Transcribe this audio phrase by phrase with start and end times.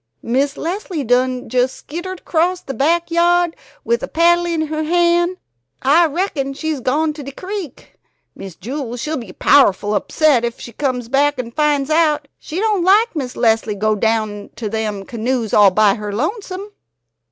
[0.23, 3.53] "Miss Leslie done jes' skittered acrost de back yahd
[3.83, 5.37] wid a paddle in her han'.
[5.83, 7.99] I reckum she's gone to de crick.
[8.33, 12.27] Miss Jewel, she'll be powerful upset ef she comes back an' finds out.
[12.39, 16.71] She don't like Miss Leslie go down to them canoes all by her lonesome."